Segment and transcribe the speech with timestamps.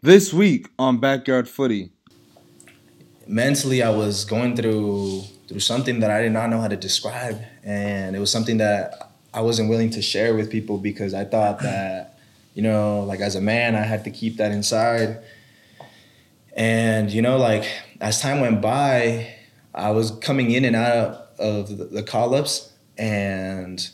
[0.00, 1.90] This week on Backyard Footy.
[3.26, 7.42] Mentally, I was going through through something that I did not know how to describe,
[7.64, 11.58] and it was something that I wasn't willing to share with people because I thought
[11.62, 12.16] that,
[12.54, 15.18] you know, like as a man, I had to keep that inside.
[16.56, 17.64] And you know, like
[18.00, 19.34] as time went by,
[19.74, 23.84] I was coming in and out of the, the call ups, and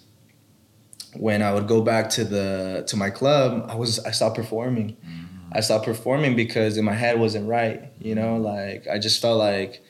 [1.17, 4.99] when I would go back to the to my club, I was I stopped performing.
[5.03, 5.24] Mm.
[5.55, 7.93] I stopped performing because in my head wasn't right.
[8.01, 9.85] You know, like I just felt like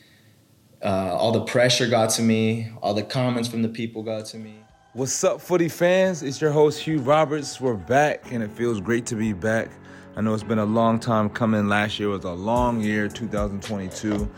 [0.82, 4.36] uh, all the pressure got to me, all the comments from the people got to
[4.36, 4.56] me.
[4.92, 6.22] What's up, footy fans?
[6.22, 7.60] It's your host, Hugh Roberts.
[7.60, 9.70] We're back, and it feels great to be back.
[10.16, 11.66] I know it's been a long time coming.
[11.66, 14.30] Last year was a long year, 2022.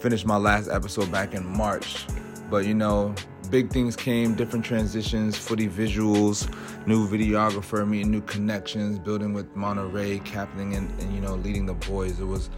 [0.00, 2.04] Finished my last episode back in March.
[2.50, 3.14] But you know,
[3.54, 6.52] big things came, different transitions, footy visuals,
[6.88, 11.74] new videographer, meeting new connections, building with Monterey, captaining and, and you know, leading the
[11.74, 12.18] boys.
[12.18, 12.50] It was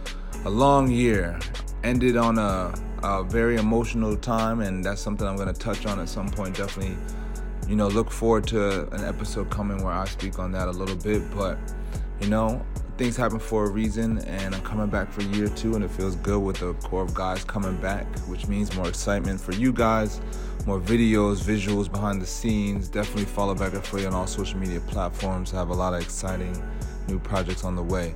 [0.45, 1.39] a long year.
[1.83, 5.99] Ended on a, a very emotional time, and that's something I'm going to touch on
[5.99, 6.57] at some point.
[6.57, 6.97] Definitely,
[7.69, 10.95] you know, look forward to an episode coming where I speak on that a little
[10.95, 11.21] bit.
[11.29, 11.59] But,
[12.19, 12.65] you know,
[12.97, 16.15] things happen for a reason, and I'm coming back for year two, and it feels
[16.15, 20.19] good with the core of guys coming back, which means more excitement for you guys,
[20.67, 22.89] more videos, visuals behind the scenes.
[22.89, 25.53] Definitely follow Backyard Footy on all social media platforms.
[25.53, 26.61] I have a lot of exciting
[27.07, 28.13] new projects on the way.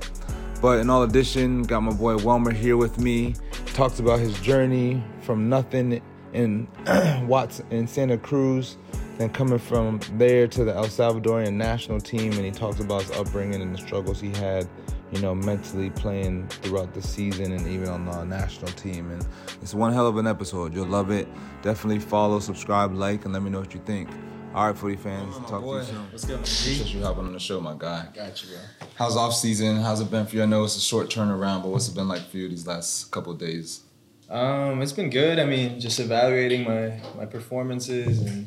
[0.60, 3.34] But in all addition, got my boy Walmer here with me.
[3.72, 6.02] Talks about his journey from nothing
[6.34, 6.68] in
[7.26, 8.76] Watts in Santa Cruz,
[9.16, 13.12] then coming from there to the El Salvadorian national team, and he talks about his
[13.12, 14.68] upbringing and the struggles he had,
[15.12, 19.10] you know, mentally playing throughout the season and even on the national team.
[19.10, 19.26] And
[19.60, 20.74] it's one hell of an episode.
[20.74, 21.28] You'll love it.
[21.60, 24.08] Definitely follow, subscribe, like, and let me know what you think.
[24.54, 25.34] All right, footy fans.
[25.36, 25.80] Oh, talk boy.
[25.80, 26.12] to you soon.
[26.12, 26.40] What's good, man?
[26.40, 28.06] Appreciate you hopping on the show, my guy.
[28.14, 28.86] Got you, bro.
[28.96, 29.76] How's off season?
[29.80, 30.42] How's it been for you?
[30.42, 33.10] I know it's a short turnaround, but what's it been like for you these last
[33.10, 33.82] couple of days?
[34.28, 35.38] Um, it's been good.
[35.38, 38.46] I mean, just evaluating my my performances and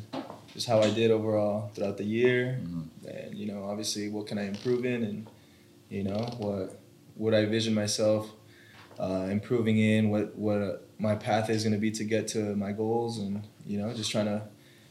[0.52, 2.58] just how I did overall throughout the year,
[3.06, 5.26] and you know, obviously, what can I improve in, and
[5.88, 6.80] you know, what
[7.16, 8.30] would I vision myself
[8.98, 12.72] uh, improving in, what what my path is going to be to get to my
[12.72, 14.42] goals, and you know, just trying to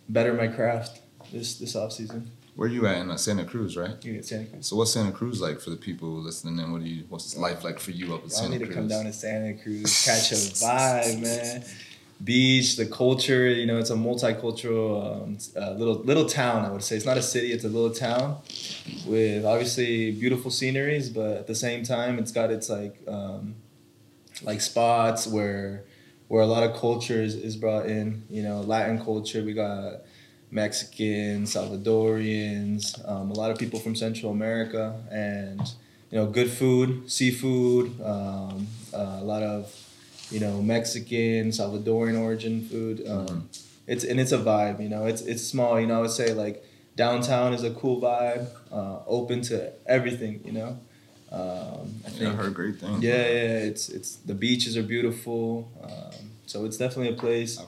[0.09, 1.01] better my craft
[1.31, 2.31] this this off season.
[2.55, 3.99] Where are you at in uh, Santa Cruz, right?
[3.99, 4.67] Get Santa Cruz.
[4.67, 6.57] So what's Santa Cruz like for the people listening?
[6.59, 7.03] And what do you?
[7.09, 8.75] What's life like for you up in Santa need to Cruz?
[8.75, 11.65] come down to Santa Cruz, catch a vibe, man.
[12.23, 16.63] Beach, the culture, you know, it's a multicultural um, uh, little little town.
[16.63, 18.37] I would say it's not a city; it's a little town
[19.05, 23.55] with obviously beautiful sceneries, but at the same time, it's got its like um,
[24.43, 25.83] like spots where
[26.29, 28.23] where a lot of culture is, is brought in.
[28.29, 29.43] You know, Latin culture.
[29.43, 30.01] We got
[30.51, 35.59] Mexicans, Salvadorians, um, a lot of people from Central America, and
[36.11, 39.84] you know, good food, seafood, um, uh, a lot of
[40.31, 43.05] you know Mexican, Salvadorian origin food.
[43.07, 43.49] Um,
[43.87, 44.81] It's and it's a vibe.
[44.81, 45.79] You know, it's it's small.
[45.79, 46.63] You know, I would say like
[46.95, 50.41] downtown is a cool vibe, uh, open to everything.
[50.43, 50.79] You know,
[51.31, 52.35] um, I Yeah, I think.
[52.35, 53.03] heard great things.
[53.03, 57.59] Yeah, yeah, it's it's the beaches are beautiful, um, so it's definitely a place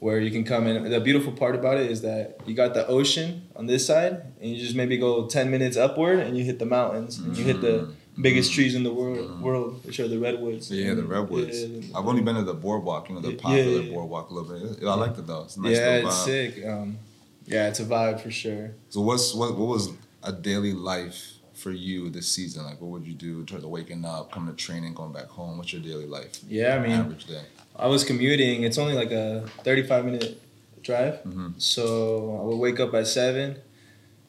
[0.00, 0.90] where you can come in.
[0.90, 4.50] The beautiful part about it is that you got the ocean on this side, and
[4.50, 7.60] you just maybe go ten minutes upward, and you hit the mountains, and you hit
[7.60, 7.76] the
[8.20, 10.70] biggest trees in the world, world which are the redwoods.
[10.70, 10.86] Mm-hmm.
[10.88, 11.62] Yeah, the redwoods.
[11.64, 13.92] Yeah, I've only been to the boardwalk, you know, the Yeah, popular yeah.
[13.94, 14.84] boardwalk a little bit.
[14.86, 15.42] I liked it though.
[15.44, 16.66] It's a nice yeah, little it's sick.
[16.66, 16.98] Um,
[17.46, 18.72] yeah, it's a vibe for sure.
[18.90, 19.90] So what's what what was
[20.22, 22.64] a daily life for you this season?
[22.64, 25.26] Like what would you do in terms of waking up, coming to training, going back
[25.28, 25.58] home?
[25.58, 26.38] What's your daily life?
[26.48, 27.42] Yeah, I mean, average day.
[27.74, 28.64] I was commuting.
[28.64, 30.40] It's only like a thirty-five minute
[30.82, 31.22] drive.
[31.24, 31.54] Mhm.
[31.60, 33.56] So I would wake up at seven,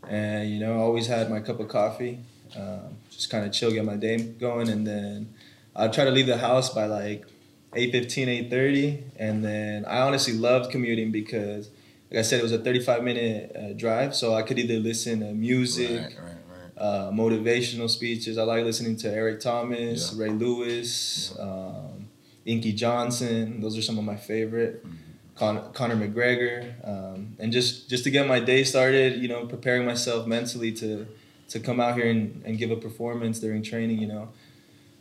[0.07, 2.19] and you know, I always had my cup of coffee,
[2.57, 5.33] um, just kind of chill, get my day going, and then
[5.75, 7.25] I'd try to leave the house by like
[7.73, 11.69] 8.15, 8.30, and then I honestly loved commuting because,
[12.11, 15.21] like I said, it was a 35 minute uh, drive, so I could either listen
[15.21, 16.35] to music, Right, right,
[16.77, 16.77] right.
[16.81, 18.37] uh, motivational speeches.
[18.37, 20.23] I like listening to Eric Thomas, Yeah.
[20.23, 22.07] Ray Lewis, um,
[22.45, 23.61] Inky Johnson.
[23.61, 24.85] Those are some of my favorite.
[24.85, 24.97] Mm-hmm.
[25.35, 29.83] Con- Conor McGregor, um, and just just to get my day started, you know, preparing
[29.83, 31.07] myself mentally to
[31.49, 33.99] to come out here and, and give a performance during training.
[33.99, 34.29] You know,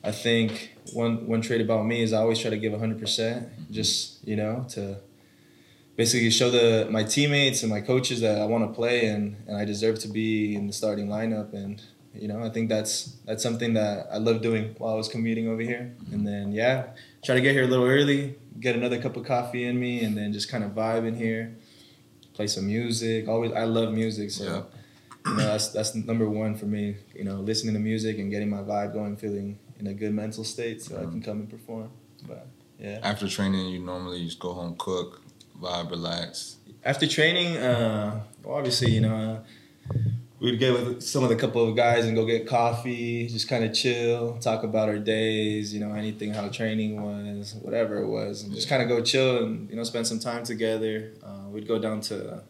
[0.02, 3.48] I think one one trait about me is I always try to give hundred percent,
[3.70, 4.98] just you know, to
[5.96, 9.56] basically show the my teammates and my coaches that I want to play and, and
[9.56, 11.82] I deserve to be in the starting lineup and
[12.14, 15.48] you know I think that's that's something that I love doing while I was commuting
[15.48, 16.14] over here mm-hmm.
[16.14, 16.86] and then yeah
[17.22, 20.16] try to get here a little early get another cup of coffee in me and
[20.16, 21.54] then just kind of vibe in here
[22.34, 24.62] play some music always I love music so Yeah.
[25.26, 26.96] You know that's that's number one for me.
[27.14, 30.44] You know, listening to music and getting my vibe going, feeling in a good mental
[30.44, 31.90] state, so I can come and perform.
[32.26, 32.46] But
[32.78, 32.98] yeah.
[33.02, 35.22] After training, you normally just go home, cook,
[35.60, 36.56] vibe, relax.
[36.84, 39.14] After training, uh, well, obviously, you know,
[39.94, 39.94] uh,
[40.40, 43.62] we'd get with some of the couple of guys and go get coffee, just kind
[43.62, 48.42] of chill, talk about our days, you know, anything how training was, whatever it was,
[48.42, 51.12] and just kind of go chill and you know spend some time together.
[51.24, 52.42] Uh, we'd go down to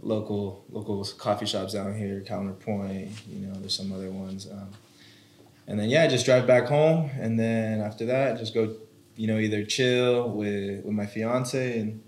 [0.00, 3.10] local local coffee shops down here, Counterpoint.
[3.28, 4.48] You know, there's some other ones.
[4.50, 4.68] Um,
[5.66, 8.76] and then yeah, just drive back home, and then after that, just go,
[9.16, 12.02] you know, either chill with with my fiance and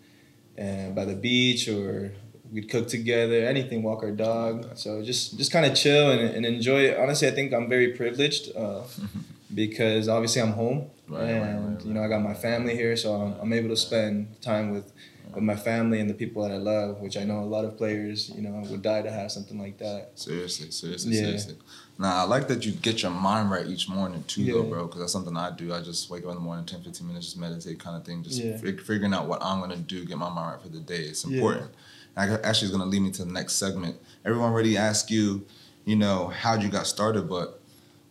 [0.56, 2.12] and by the beach, or
[2.52, 4.76] we'd cook together, anything, walk our dog.
[4.76, 6.98] So just just kind of chill and, and enjoy it.
[6.98, 8.82] Honestly, I think I'm very privileged uh,
[9.54, 12.96] because obviously I'm home, Right, and right, right, you know I got my family here,
[12.96, 14.92] so I'm, I'm able to spend time with
[15.34, 17.76] with my family and the people that I love, which I know a lot of
[17.76, 20.12] players, you know, would die to have something like that.
[20.14, 21.20] Seriously, seriously, Yeah.
[21.22, 21.56] seriously.
[21.98, 24.86] Nah, I like that you get your mind right each morning too, though, bro.
[24.86, 25.72] Because that's something I do.
[25.72, 28.22] I just wake up in the morning, 10, 15 minutes, just meditate, kind of thing.
[28.22, 28.56] Just Yeah.
[28.56, 31.02] fig- figuring out what I'm gonna do, get my mind right for the day.
[31.04, 31.34] It's Yeah.
[31.34, 31.70] important.
[32.16, 33.96] And I actually is gonna lead me to the next segment.
[34.24, 35.44] Everyone already asked you,
[35.84, 37.60] you know, how'd you got started, but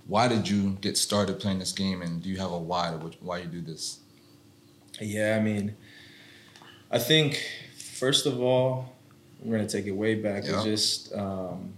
[0.06, 2.98] why did you get started playing this game, and do you have a why to
[2.98, 4.00] which, why you do this?
[5.02, 5.76] Yeah, I mean,
[6.92, 7.42] I think
[7.78, 8.94] first of all,
[9.42, 10.44] we're gonna take it way back.
[10.46, 10.56] Yeah.
[10.56, 11.74] It's just um,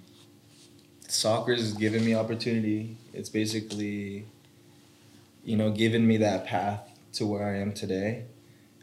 [1.08, 2.98] soccer has given me opportunity.
[3.14, 4.26] It's basically,
[5.44, 6.82] you know, given me that path
[7.14, 8.26] to where I am today.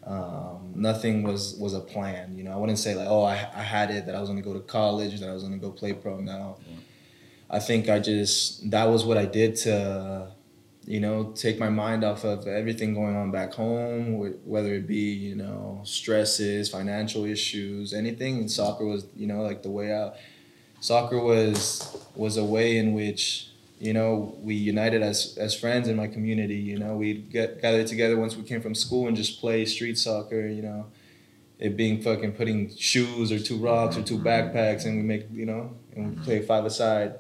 [0.05, 2.37] Um, nothing was was a plan.
[2.37, 4.43] You know, I wouldn't say like, oh, I, I had it that I was gonna
[4.43, 6.21] go to college, that I was gonna go play pro.
[6.21, 6.77] Now, Yeah.
[7.49, 10.33] I think I just that was what I did to
[10.87, 15.13] you know, take my mind off of everything going on back home, whether it be,
[15.13, 18.39] you know, stresses, financial issues, anything.
[18.39, 20.15] And soccer was, you know, like the way out.
[20.81, 23.49] Soccer was was a way in which,
[23.81, 26.57] you know, we united as as friends in my community.
[26.57, 29.99] You know, we'd get gathered together once we came from school and just play street
[29.99, 30.47] soccer.
[30.47, 30.87] You know,
[31.59, 35.47] it being fucking putting shoes or two rocks or two backpacks, and we make, you
[35.47, 37.19] know, and we play five aside.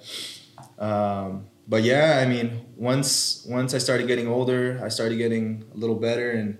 [0.78, 5.76] Um, but yeah, I mean, once once I started getting older, I started getting a
[5.76, 6.58] little better, and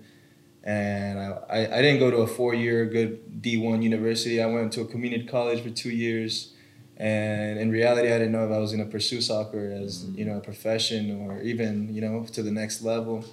[0.63, 4.41] and I, I, didn't go to a four year good D one university.
[4.41, 6.53] I went to a community college for two years,
[6.97, 10.19] and in reality, I didn't know if I was gonna pursue soccer as mm-hmm.
[10.19, 13.23] you know a profession or even you know to the next level.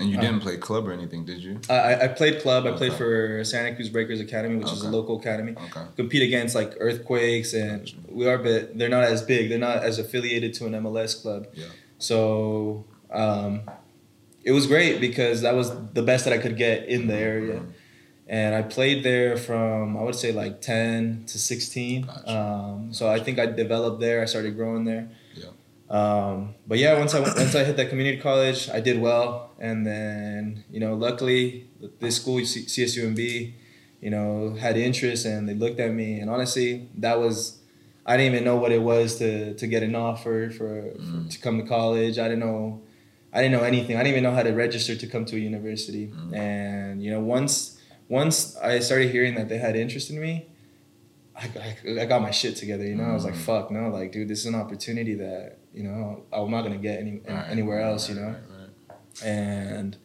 [0.00, 1.60] And you Uh, didn't play club or anything, did you?
[1.68, 2.66] I, I- played club.
[2.66, 5.52] I played for Santa Cruz Breakers Academy, which is a local academy.
[5.52, 5.82] Okay.
[5.94, 7.96] Compete against like earthquakes, and Gotcha.
[8.08, 9.50] we are, but they're not as big.
[9.50, 11.46] They're not as affiliated to an MLS club.
[11.52, 11.66] Yeah.
[11.98, 13.60] So um,
[14.42, 17.56] it was great because that was the best that I could get in the area.
[17.60, 17.66] Mhm.
[18.26, 22.02] And I played there from I would say like ten to sixteen.
[22.06, 22.36] Gotcha.
[22.38, 24.22] Um, so I think I developed there.
[24.22, 25.08] I started growing there.
[25.90, 29.84] Um, but yeah, once I once I hit that community college, I did well, and
[29.86, 31.66] then you know, luckily
[31.98, 33.52] this school C- CSUMB,
[34.00, 37.58] you know, had interest and they looked at me, and honestly, that was
[38.06, 41.24] I didn't even know what it was to to get an offer for, Mm.
[41.26, 42.18] for to come to college.
[42.18, 42.82] I didn't know.
[43.32, 43.96] I didn't know anything.
[43.96, 46.06] I didn't even know how to register to come to a university.
[46.08, 46.34] Mm.
[46.36, 50.46] And you know, once once I started hearing that they had interest in me,
[51.36, 52.84] I, I, I got my shit together.
[52.84, 53.38] You know, I was like, Mm.
[53.50, 57.00] fuck no, like, dude, this is an opportunity that you know I'm not gonna get
[57.00, 58.08] any Right, anywhere else.
[58.08, 59.96] You know, right, and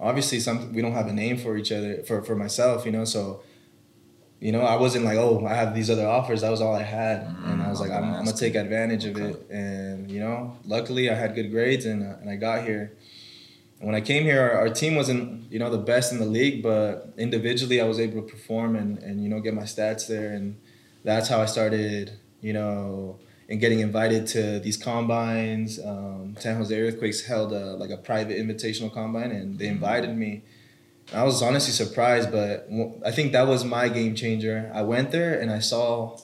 [0.00, 2.84] obviously some we don't have a name for each other for for myself.
[2.86, 3.42] You know, so.
[4.40, 6.40] You know, I wasn't like, oh, I have these other offers.
[6.40, 9.04] That was all I had, and I was like, I'm, gonna I'm gonna take advantage
[9.04, 9.48] of it.
[9.48, 12.90] And you know, luckily I had good grades, and uh, and I got here.
[13.78, 16.24] And when I came here, our, our team wasn't you know the best in the
[16.26, 20.08] league, but individually I was able to perform and and you know get my stats
[20.08, 20.56] there, and
[21.04, 22.18] that's how I started.
[22.40, 23.20] You know,
[23.52, 25.78] and getting invited to these combines.
[25.78, 30.42] Um, San Jose Earthquakes held a, like a private invitational combine, and they invited me.
[31.12, 32.66] I was honestly surprised, but
[33.04, 34.70] I think that was my game changer.
[34.74, 36.16] I went there and I saw.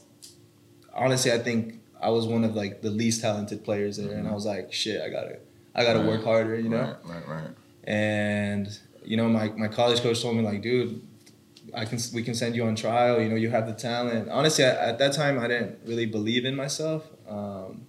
[0.94, 4.32] Honestly, I think I was one of like the least talented players there, and I
[4.32, 5.37] was like, "Shit, I gotta,
[5.75, 6.08] I gotta Right.
[6.08, 6.97] work harder," you know.
[7.04, 7.50] Right, right, right.
[7.85, 8.66] And
[9.04, 11.02] you know, my my college coach told me like, "Dude,
[11.75, 13.20] I can we can send you on trial.
[13.20, 16.44] You know, you have the talent." Honestly, at, at that time, I didn't really believe
[16.44, 17.87] in myself um,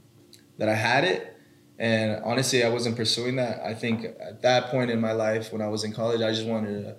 [0.58, 1.36] that I had it.
[1.77, 3.62] And honestly, I wasn't pursuing that.
[3.62, 6.46] I think at that point in my life, when I was in college, I just
[6.46, 6.96] wanted to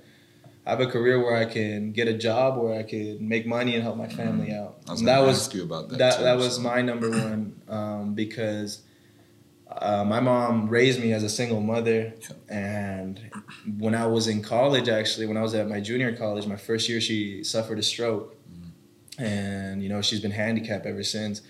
[0.67, 3.83] have a career where I can get a job, where I could make money and
[3.83, 4.79] help my family out.
[4.89, 5.99] I was that was ask you about that.
[5.99, 8.83] that too, that was so- my number one um, because
[9.69, 12.15] uh, my mom raised me as a single mother,
[12.49, 13.21] and
[13.79, 16.89] when I was in college, actually, when I was at my junior college, my first
[16.89, 18.35] year, she suffered a stroke,
[19.19, 21.43] and you know she's been handicapped ever since.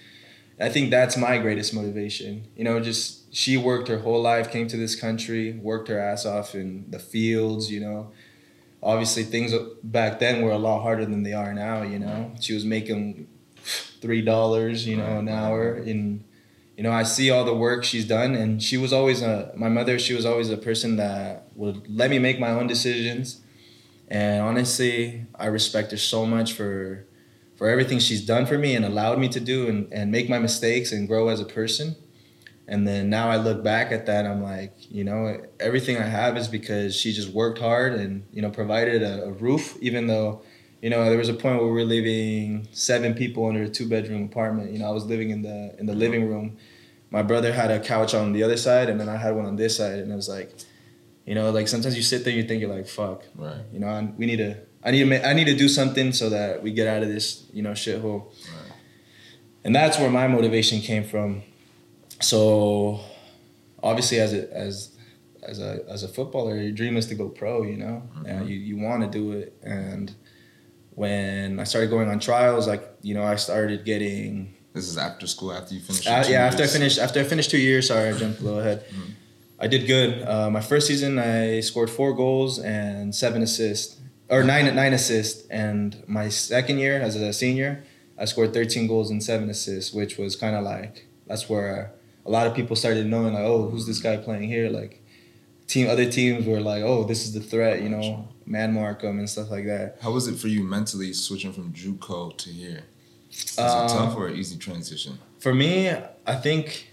[0.61, 2.47] I think that's my greatest motivation.
[2.55, 6.27] You know, just she worked her whole life, came to this country, worked her ass
[6.27, 7.71] off in the fields.
[7.71, 8.13] You know,
[8.83, 9.53] obviously things
[9.83, 11.83] back then were a lot harder than they are now.
[11.83, 13.27] You know, she was making
[14.01, 15.75] three dollars, you know, an hour.
[15.75, 16.25] And
[16.77, 19.69] you know, I see all the work she's done, and she was always a my
[19.69, 19.99] mother.
[19.99, 23.41] She was always a person that would let me make my own decisions.
[24.09, 27.07] And honestly, I respect her so much for
[27.61, 30.39] for everything she's done for me and allowed me to do and, and make my
[30.39, 31.95] mistakes and grow as a person.
[32.67, 36.39] And then now I look back at that, I'm like, you know, everything I have
[36.39, 40.41] is because she just worked hard and, you know, provided a, a roof, even though,
[40.81, 43.87] you know, there was a point where we were living seven people under a two
[43.87, 44.73] bedroom apartment.
[44.73, 46.57] You know, I was living in the in the living room.
[47.11, 49.57] My brother had a couch on the other side and then I had one on
[49.57, 50.51] this side and it was like,
[51.27, 53.23] you know, like sometimes you sit there and you think you're like, fuck.
[53.35, 53.61] Right.
[53.71, 56.13] You know, I, we need to I need to make, I need to do something
[56.13, 58.27] so that we get out of this, you know, shithole.
[58.27, 58.73] Right.
[59.65, 61.43] And that's where my motivation came from.
[62.21, 63.01] So,
[63.83, 64.97] obviously, as a as
[65.43, 67.63] as a as a footballer, your dream is to go pro.
[67.63, 68.27] You know, Mhm.
[68.29, 69.55] and you you want to do it.
[69.63, 70.13] And
[70.91, 74.55] when I started going on trials, like you know, I started getting.
[74.73, 76.07] This is after school, after you finish.
[76.07, 77.89] Uh, yeah, after I finished after I finished two years.
[77.89, 78.85] Sorry, I jumped a little ahead.
[78.89, 79.11] Mhm.
[79.59, 80.23] I did good.
[80.27, 83.97] Uh, my first season, I scored four goals and seven assists,
[84.31, 85.47] or nine nine assists.
[85.49, 87.85] And my second year, as a senior,
[88.19, 91.93] I scored thirteen goals and seven assists, which was kind of like that's where
[92.27, 94.69] a lot of people started knowing like, oh, who's this guy playing here?
[94.71, 95.03] Like,
[95.67, 99.29] team other teams were like, oh, this is the threat, you know, man marking and
[99.31, 99.99] stuff like that.
[100.03, 102.83] How was it for you mentally switching from JUCO to here?
[103.31, 105.19] Was Um, it tough or an easy transition?
[105.39, 105.89] for me,
[106.27, 106.89] I think,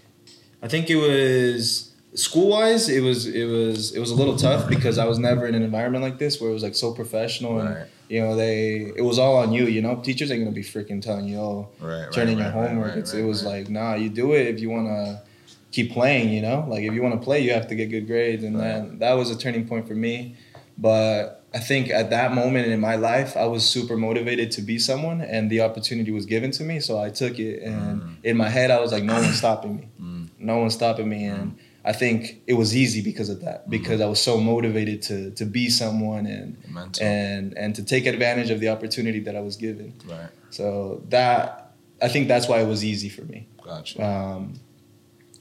[0.62, 2.88] I think it was school wise.
[2.88, 5.62] It was it was it was a little tough because I was never in an
[5.62, 9.02] environment like this where it was like so professional and Right, you know they it
[9.02, 9.64] was all on you.
[9.66, 12.12] You know, teachers ain't gonna be freaking telling you, oh, right, right.
[12.12, 12.88] turn in right, your homework.
[12.90, 15.22] right, it's right, it was like nah, you do it if you wanna
[15.72, 16.30] keep playing.
[16.30, 18.98] You know, like if you wanna play, you have to get good grades, and then
[18.98, 20.36] that was a turning point for me.
[20.76, 24.78] But I think at that moment in my life, I was super motivated to be
[24.78, 27.62] someone, and the opportunity was given to me, so I took it.
[27.62, 28.10] And Mm.
[28.24, 29.88] in my head, I was like, no one's stopping me.
[30.00, 30.28] Mm.
[30.38, 31.56] No one's stopping me, and
[31.88, 35.44] I think it was easy because of that, because I was so motivated to to
[35.46, 37.02] be someone and mental.
[37.02, 39.94] and and to take advantage of the opportunity that I was given.
[40.06, 43.46] right, So that I think that's why it was easy for me.
[43.64, 44.04] gotcha.
[44.04, 44.60] Um,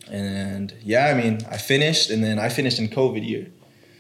[0.10, 3.48] and yeah, I mean, I finished, and then I finished in COVID year.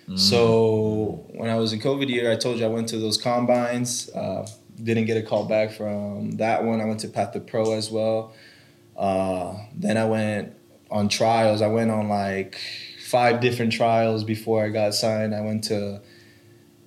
[0.07, 0.17] Mm.
[0.17, 4.09] So when I was in COVID year, I told you I went to those combines.
[4.21, 4.47] Uh,
[4.81, 6.79] didn't get a call back from that one.
[6.79, 8.33] I went to Path to Pro as well.
[8.95, 10.53] Uh, then I went
[10.89, 11.61] on trials.
[11.61, 12.59] I went on like
[13.03, 15.33] five different trials before I got signed.
[15.35, 16.01] I went to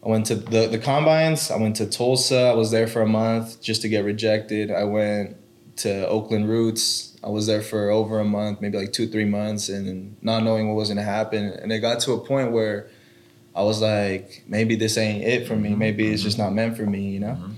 [0.05, 1.51] I went to the, the combines.
[1.51, 2.39] I went to Tulsa.
[2.47, 4.71] I was there for a month just to get rejected.
[4.71, 5.37] I went
[5.77, 7.19] to Oakland Roots.
[7.23, 10.69] I was there for over a month, maybe like two, three months, and not knowing
[10.69, 11.45] what was going to happen.
[11.45, 12.89] And it got to a point where
[13.55, 15.75] I was like, maybe this ain't it for me.
[15.75, 17.37] Maybe it's just not meant for me, you know?
[17.39, 17.55] Mhm.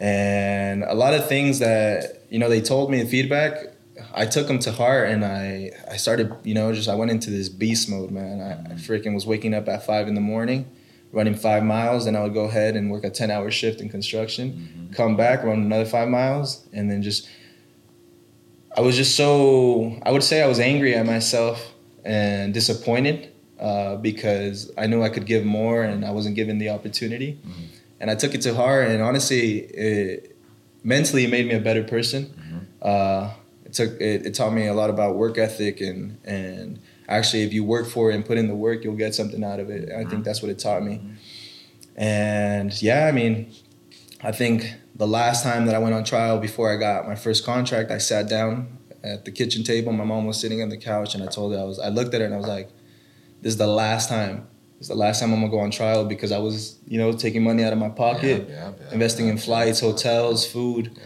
[0.00, 3.54] And a lot of things that, you know, they told me in feedback,
[4.18, 7.30] I took them to heart and I, I started, you know, just I went into
[7.30, 8.40] this beast mode, man.
[8.40, 10.66] I, I freaking was waking up at five in the morning,
[11.12, 13.88] running five miles, then I would go ahead and work a 10 hour shift in
[13.88, 14.46] construction,
[14.90, 14.94] Mhm.
[14.96, 17.28] come back, run another five miles, and then just,
[18.76, 21.72] I was just so, I would say I was angry at myself
[22.04, 23.28] and disappointed
[23.60, 27.38] uh, because I knew I could give more and I wasn't given the opportunity.
[27.46, 27.52] Mhm.
[28.00, 30.36] And I took it to heart, and honestly, it,
[30.84, 32.26] mentally, it made me a better person.
[32.26, 32.60] Mhm.
[32.90, 33.30] Uh,
[33.78, 37.64] took it, it taught me a lot about work ethic and and actually, if you
[37.64, 39.90] work for it and put in the work, you'll get something out of it.
[39.90, 40.22] I think mm-hmm.
[40.22, 40.96] that's what it taught me.
[40.96, 41.12] Mm-hmm.
[41.96, 43.52] And yeah, I mean,
[44.22, 47.44] I think the last time that I went on trial before I got my first
[47.44, 49.92] contract, I sat down at the kitchen table.
[49.92, 51.78] My mom was sitting on the couch, and I told her I was.
[51.78, 52.68] I looked at her and I was like,
[53.42, 54.46] "This is the last time.
[54.78, 57.10] This is the last time I'm gonna go on trial because I was, you know,
[57.12, 60.96] taking money out of my pocket, Yeah, yeah, yeah, investing in flights, hotels, food,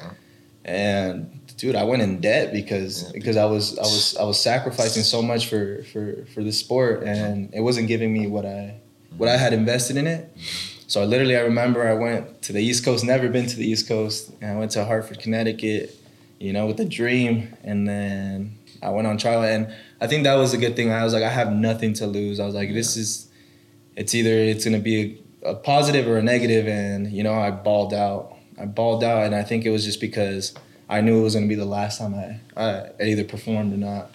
[0.63, 5.03] and dude, I went in debt because because I was I was I was sacrificing
[5.03, 8.77] so much for for for the sport, and it wasn't giving me what I
[9.17, 10.35] what I had invested in it.
[10.37, 10.73] Mm-hmm.
[10.93, 13.67] So I literally, I remember I went to the East Coast, never been to the
[13.67, 15.97] East Coast, and I went to Hartford, Connecticut,
[16.39, 20.35] you know, with a dream, and then I went on trial, and I think that
[20.35, 20.93] was a good thing.
[20.93, 22.41] I was like, I have nothing to lose.
[22.41, 23.31] I was like, this is,
[23.97, 27.51] it's either it's gonna be a, a positive or a negative, and you know, I
[27.51, 28.37] balled out.
[28.61, 30.53] I balled out, and I think it was just because
[30.97, 34.11] I knew it was gonna be the last time I, I either performed or not,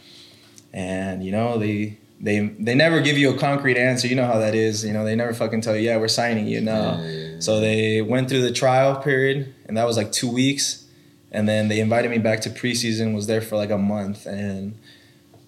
[0.73, 4.07] and you know, they they they never give you a concrete answer.
[4.07, 4.83] You know how that is.
[4.85, 6.61] You know, they never fucking tell you, yeah, we're signing you.
[6.61, 6.73] No.
[6.73, 7.39] Yeah, yeah, yeah.
[7.39, 10.83] So they went through the trial period, and that was like two weeks.
[11.29, 13.13] and then they invited me back to preseason.
[13.13, 14.75] Was there for like a month, and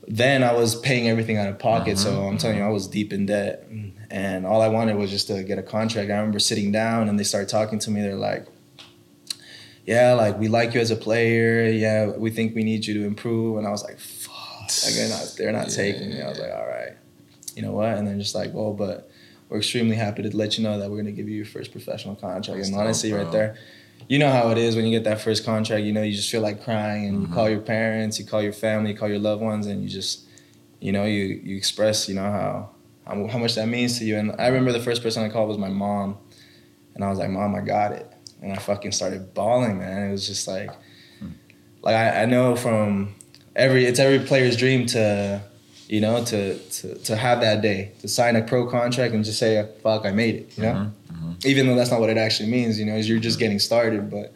[0.07, 1.97] then I was paying everything out of pocket.
[1.97, 3.65] So Mhm, I'm telling you, I was deep in debt,
[4.11, 6.09] and all I wanted was just to get a contract.
[6.11, 8.01] I remember sitting down, and they started talking to me.
[8.01, 8.45] They're like.
[9.89, 11.65] Yeah, like we like you as a player.
[11.65, 13.57] Yeah, we think we need you to improve.
[13.57, 16.21] And I was like, "Fuck!" Like they're not, they're not Yeah, taking me.
[16.21, 16.93] I was like, "All right,
[17.55, 19.09] you know what?" And they're just like, "Well, but
[19.49, 22.15] we're extremely happy to let you know that we're gonna give you your first professional
[22.15, 23.23] contract." That's and honestly, bro.
[23.23, 23.55] right there,
[24.07, 25.83] you know how it is when you get that first contract.
[25.83, 27.27] You know, you just feel like crying, and Mhm.
[27.29, 29.89] you call your parents, you call your family, you call your loved ones, and you
[29.89, 30.25] just,
[30.79, 32.69] you know, you you express, you know how
[33.07, 34.17] how, how much that means to you.
[34.19, 36.17] And I remember the first person I called was my mom,
[36.93, 38.05] and I was like, "Mom, I got it,"
[38.41, 40.09] and I fucking started bawling, man.
[40.09, 40.71] It was just like,
[41.81, 43.15] like I, I know from
[43.55, 45.41] every it's every player's dream to
[45.87, 49.39] you know to, to to have that day to sign a pro contract and just
[49.39, 51.45] say fuck i made it you know Mhm, mhm.
[51.45, 54.09] even though that's not what it actually means you know is you're just getting started
[54.11, 54.31] but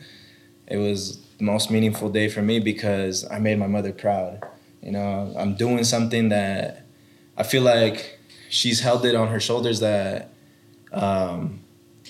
[0.68, 4.42] it was the most meaningful day for me because i made my mother proud
[4.82, 6.86] you know i'm doing something that
[7.38, 8.18] i feel like
[8.50, 10.30] she's held it on her shoulders that
[10.92, 11.60] um,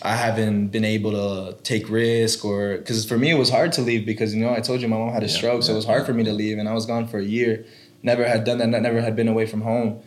[0.02, 3.82] I haven't been able to take risk or because for me it was hard to
[3.82, 5.76] leave because you know I told you my mom had a Yeah, stroke so it
[5.76, 7.66] was hard yeah, for me to leave and I was gone for a year.
[8.02, 10.02] Never had done that never had been away from home.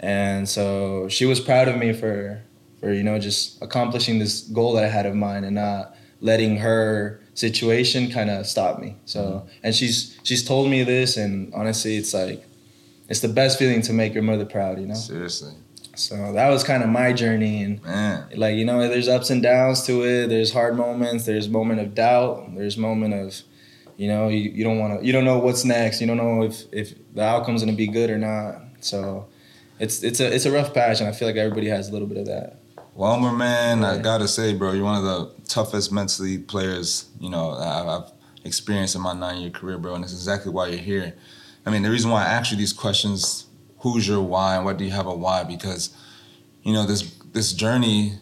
[0.00, 2.40] And so she was proud of me for
[2.80, 6.56] for you know just accomplishing this goal that I had of mine and not letting
[6.58, 8.96] her situation kind of stop me.
[9.04, 9.48] So Mm-hmm.
[9.64, 12.44] and she's she's told me this and honestly it's like
[13.08, 14.94] it's the best feeling to make your mother proud you know?
[14.94, 15.52] Seriously,
[15.98, 18.28] so that was kind of my journey and man.
[18.36, 20.28] like you know there's ups and downs to it.
[20.28, 21.26] There's hard moments.
[21.26, 22.54] There's moment of doubt.
[22.54, 23.40] There's moment of
[23.96, 26.00] you know you, you don't want to you don't know what's next.
[26.00, 28.62] You don't know if if the outcome's going to be good or not.
[28.80, 29.26] So
[29.78, 32.08] it's it's a it's a rough patch and i feel like everybody has a little
[32.08, 32.56] bit of that.
[32.96, 37.52] Walmer, man, I gotta say, bro, you're one of the toughest mentally players you know
[37.52, 38.12] I've,
[38.44, 41.14] experienced in my nine-year career, bro, and it's exactly why you're here.
[41.66, 43.46] I mean, the reason why I ask you these questions:
[43.80, 45.44] Who's your why, and what do you have a why?
[45.44, 45.90] Because
[46.62, 48.14] you know this this journey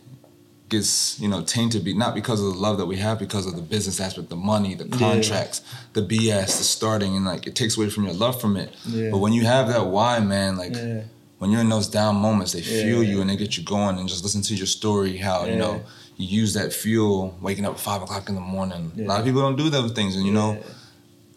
[0.68, 3.54] gets you know tainted be not because of the love that we have because of
[3.54, 4.96] the business aspect the money the Yeah.
[4.98, 5.60] contracts
[5.92, 9.10] the bs the starting and like it takes away from your love from it yeah
[9.12, 11.02] but when you have that why man like yeah
[11.38, 12.82] when you're in those down moments, they Yeah.
[12.82, 13.98] fuel you and they get you going.
[13.98, 15.82] And just listen to your story, how you know
[16.16, 18.90] you use that fuel, waking up at five o'clock in the morning.
[18.98, 20.62] A lot of people don't do those things, and you know, Yeah.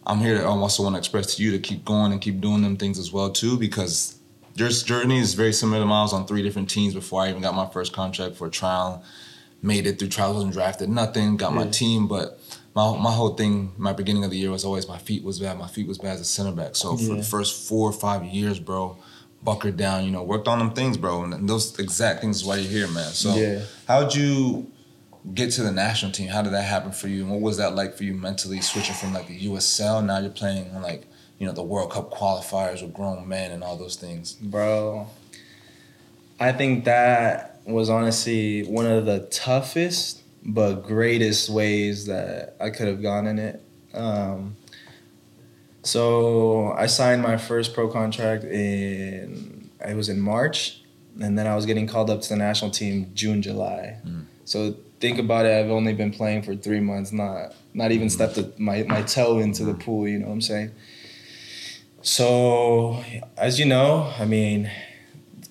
[0.10, 2.64] I'm here to also want to express to you to keep going and keep doing
[2.64, 4.16] them things as well too, because
[4.56, 6.00] your journey is very similar to mine.
[6.00, 8.50] I was on three different teams before I even got my first contract for a
[8.50, 9.04] trial.
[9.62, 11.38] Made it through trials, wasn't drafted, nothing.
[11.38, 11.72] Got my Yeah.
[11.72, 12.40] team, but
[12.76, 15.60] my my whole thing, my beginning of the year was always my feet was bad.
[15.60, 16.76] My feet was bad as a center back.
[16.76, 18.98] So for the first four or five years, bro,
[19.44, 20.06] bunkered down.
[20.06, 22.88] You know, worked on them things, bro, and those exact things is why you're here,
[22.88, 23.12] man.
[23.12, 24.72] So yeah how'd you
[25.34, 26.30] get to the national team?
[26.30, 27.24] How did that happen for you?
[27.24, 30.04] And what was that like for you mentally switching from like the USL?
[30.06, 31.06] Now you're playing on like,
[31.38, 34.34] you know, the World Cup qualifiers with grown men and all those things.
[34.34, 35.08] bro
[36.42, 42.88] i think that was honestly one of the toughest but greatest ways that i could
[42.88, 43.62] have gone in it
[43.94, 44.56] um,
[45.84, 50.82] so i signed my first pro contract in it was in march
[51.22, 54.26] and then i was getting called up to the national team june july Mm.
[54.46, 58.38] so think about it i've only been playing for three months not not even stepped
[58.38, 60.72] a, my, my toe into the pool you know what i'm saying
[62.02, 63.04] so
[63.38, 64.70] as you know i mean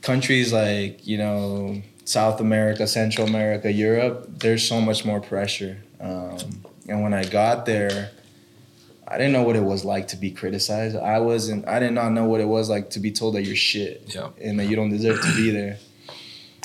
[0.02, 5.76] countries like you know South America, Central America, Europe, there's so much more pressure.
[6.00, 6.38] Um,
[6.88, 8.12] and when I got there,
[9.06, 10.96] I didn't know what it was like to be criticized.
[10.96, 11.68] I wasn't.
[11.68, 14.30] I did not know what it was like to be told that you're shit Yeah.
[14.40, 15.76] and that you don't deserve to be there.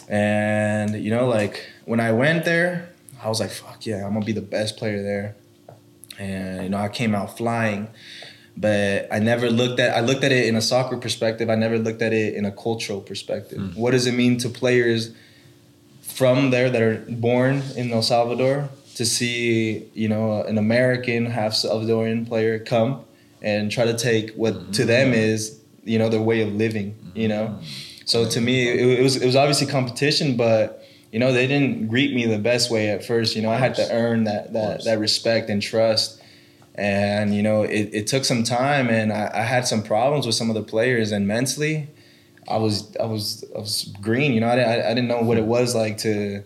[0.08, 2.90] And you know, like when I went there,
[3.22, 5.36] I was like, "Fuck yeah, I'm gonna be the best player there."
[6.20, 7.88] And you know, I came out flying
[8.56, 11.50] but I never looked at I looked at it in a soccer perspective.
[11.50, 13.58] I never looked at it in a cultural perspective.
[13.58, 13.76] Mm.
[13.76, 15.12] What does it mean to players
[16.02, 21.54] from there that are born in El Salvador to see, you know, an American half
[21.54, 23.04] Salvadorian player come
[23.42, 27.28] and try to take what to them is, you know, their way of living, you
[27.28, 27.60] know?
[28.06, 30.83] So to me, it, it was it was obviously competition, but
[31.14, 33.36] you know they didn't greet me the best way at first.
[33.36, 36.20] You know, I had to earn that that that respect and trust,
[36.76, 40.36] and you know it, it took some time, and I, I had some problems with
[40.36, 41.88] some of the players, and mentally,
[42.48, 44.34] I was I was I was green.
[44.34, 46.44] You know, I, didn't- I, I didn't know what it was like to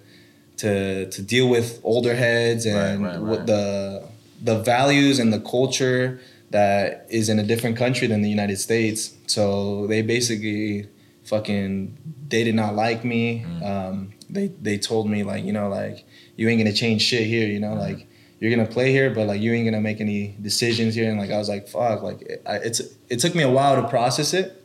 [0.58, 4.04] to to deal with older heads and Right, right, what the
[4.44, 6.20] the values and the culture
[6.52, 9.14] that is in a different country than the United States.
[9.28, 10.88] So they basically
[11.24, 11.98] fucking
[12.30, 13.46] they did not like me.
[13.48, 13.64] Mm.
[13.66, 17.48] Um, they they told me like you know like you ain't gonna change shit here.
[17.48, 17.80] You know Mm.
[17.80, 18.08] like
[18.40, 21.10] you're gonna play here, but like you ain't gonna make any decisions here.
[21.10, 23.82] And like I was like, fuck, like it, I, it's it took me a while
[23.82, 24.64] to process it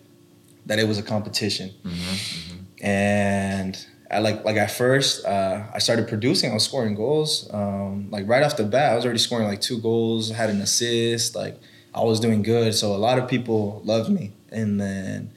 [0.66, 6.06] that it was a competition, Mm-hmm, and I like like at first uh, I started
[6.08, 6.50] producing.
[6.50, 7.48] I was scoring goals.
[7.52, 10.30] Um, like right off the bat, I was already scoring like two goals.
[10.30, 11.34] Had an assist.
[11.34, 11.58] Like
[11.94, 12.74] I was doing good.
[12.74, 15.30] So a lot of people loved me, and then.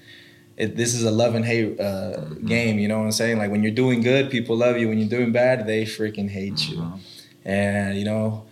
[0.57, 2.47] It, this is a love and hate uh, mm-hmm.
[2.47, 3.37] game, you know what I'm saying?
[3.37, 4.87] Like when you're doing good, people love you.
[4.87, 6.77] When you're doing bad, they freaking hate you.
[6.77, 6.97] Mm-hmm.
[7.47, 8.45] And you know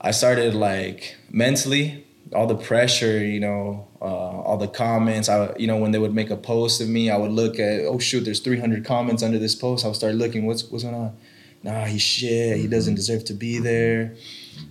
[0.00, 5.28] i started like mentally all the pressure you know uh, all the comments.
[5.28, 7.80] I you know when they would make a post of me i would look at
[7.80, 9.84] oh shoot there's 300 comments under this post.
[9.84, 11.16] I would start looking what's what's going on?
[11.64, 12.58] Nah he's shit.
[12.58, 12.96] He doesn't mm-hmm.
[12.96, 14.14] deserve to be there.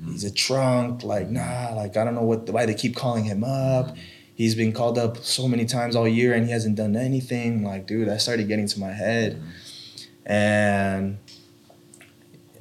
[0.06, 1.04] He's a trunk.
[1.04, 3.98] Like nah like i don't know what why they keep calling him up
[4.38, 7.64] he's been called up so many times all year and he hasn't done anything.
[7.64, 9.42] Like dude i started getting to my head.
[10.26, 11.18] And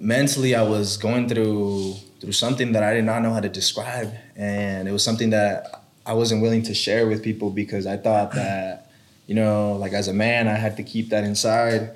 [0.01, 4.13] mentally I was going through through something that I did not know how to describe,
[4.35, 8.33] and it was something that I wasn't willing to share with people because I thought
[8.33, 8.91] that
[9.27, 11.91] you know like as a man I had to keep that inside,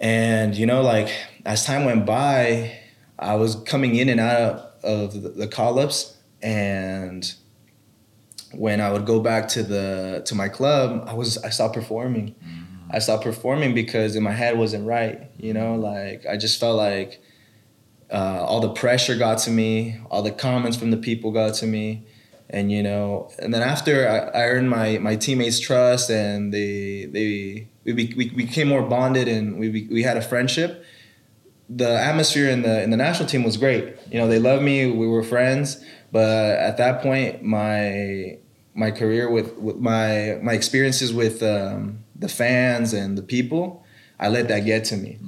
[0.00, 1.10] and you know like
[1.44, 2.78] as time went by,
[3.18, 7.34] I was coming in and out of the, call ups, and
[8.52, 12.34] when I would go back to the to my club, I was I stopped performing.
[12.90, 15.30] I stopped performing because in my head wasn't right.
[15.38, 17.20] You know, like I just felt like
[18.10, 21.66] uh, all the pressure got to me, all the comments from the people got to
[21.66, 22.06] me,
[22.48, 27.06] and you know, and then after I, I earned my my teammates' trust and they
[27.06, 30.84] they we, we became more bonded and we we had a friendship.
[31.68, 33.94] The atmosphere in the in the national team was great.
[34.10, 34.90] You know, they loved me.
[34.90, 35.84] We were friends.
[36.10, 38.38] But at that point, my
[38.74, 43.84] my career with, with my my experiences with um, the fans and the people,
[44.18, 45.18] I let that get to me.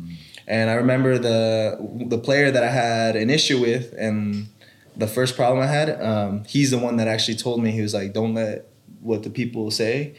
[0.46, 4.48] And I remember the the player that I had an issue with, and
[4.96, 7.94] the first problem I had, um, he's the one that actually told me he was
[7.94, 8.66] like, "Don't let
[9.00, 10.14] what the people say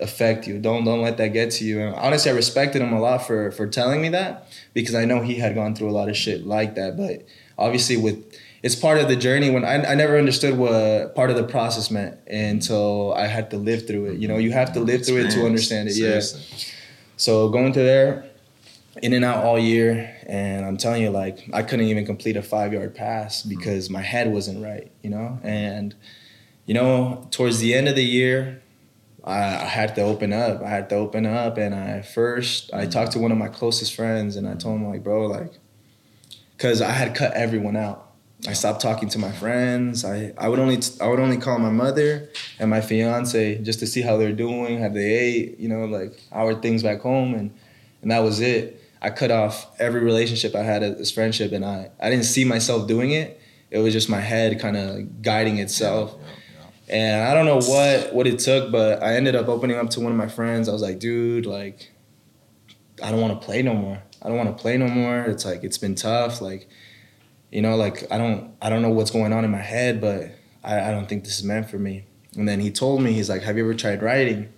[0.00, 0.58] affect you.
[0.58, 3.50] Don't don't let that get to you." And honestly, I respected him a lot for
[3.50, 6.46] for telling me that because I know he had gone through a lot of shit
[6.46, 6.96] like that.
[6.96, 7.26] But
[7.58, 8.24] obviously, with
[8.62, 9.50] it's part of the journey.
[9.50, 13.56] When I, I never understood what part of the process meant until I had to
[13.56, 14.18] live through it.
[14.18, 15.96] You know, you have to live through it to understand it.
[15.96, 16.20] Yeah.
[17.16, 18.26] So going to there,
[19.02, 22.42] in and out all year, and I'm telling you, like I couldn't even complete a
[22.42, 23.50] five yard pass mm.
[23.50, 24.90] because my head wasn't right.
[25.02, 25.94] You know, and
[26.66, 28.62] you know, towards the end of the year,
[29.24, 30.62] I, I had to open up.
[30.62, 33.94] I had to open up, and I first I talked to one of my closest
[33.94, 35.52] friends, and I told him like, bro, like,
[36.56, 38.05] because I had cut everyone out.
[38.46, 40.04] I stopped talking to my friends.
[40.04, 43.86] I, I would only I would only call my mother and my fiance just to
[43.86, 47.50] see how they're doing, how they ate, you know, like our things back home, and
[48.02, 48.82] and that was it.
[49.00, 52.86] I cut off every relationship I had as friendship, and I I didn't see myself
[52.86, 53.40] doing it.
[53.70, 56.14] It was just my head kind of guiding itself.
[56.88, 60.00] And I don't know what what it took, but I ended up opening up to
[60.00, 60.68] one of my friends.
[60.68, 61.90] I was like, dude, like,
[63.02, 64.00] I don't want to play no more.
[64.22, 65.22] I don't want to play no more.
[65.24, 66.40] It's like it's been tough.
[66.40, 66.68] Like,
[67.50, 70.30] you know, like I don't I don't know what's going on in my head, but
[70.64, 72.04] I, I don't think this is meant for me.
[72.36, 74.52] And then he told me, he's like, Have you ever tried writing?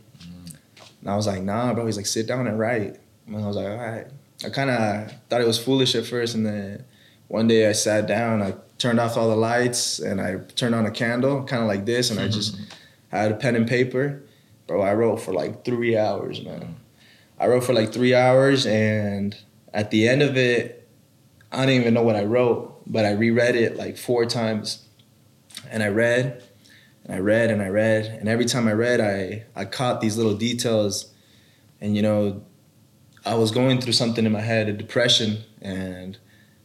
[1.00, 1.86] And I was like, Nah, bro.
[1.86, 2.98] He's like, sit down and write.
[3.28, 4.06] And I was like, all right.
[4.44, 6.84] I kind of thought it was foolish at first, and then
[7.26, 10.86] one day I sat down, I turned off all the lights, and I turned on
[10.86, 12.32] a candle, kind of like this, and I mm-hmm.
[12.32, 12.56] just
[13.08, 14.22] had a pen and paper.
[14.66, 16.76] Bro, I wrote for like three hours, man.
[17.38, 19.36] I wrote for like three hours, and
[19.74, 20.88] at the end of it,
[21.50, 24.84] I didn't even know what I wrote, but I reread it like four times.
[25.70, 26.42] And I read,
[27.04, 30.16] and I read, and I read, and every time I read, I, I caught these
[30.16, 31.12] little details.
[31.80, 32.42] And, you know,
[33.24, 36.16] I was going through something in my head, a depression, and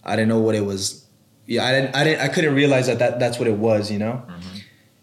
[0.04, 1.06] I didn't know what it was.
[1.46, 4.00] Yeah, I didn't, I didn't, I couldn't realize that, that that's what it was, you
[4.00, 4.24] know.
[4.26, 4.58] Mm-hmm.